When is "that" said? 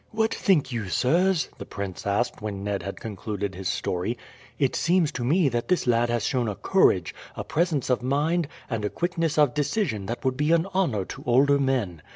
5.49-5.67, 10.07-10.25